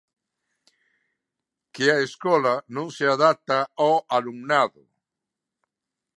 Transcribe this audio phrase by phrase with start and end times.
[1.73, 4.81] Que a escola non se adapta ao alumnado.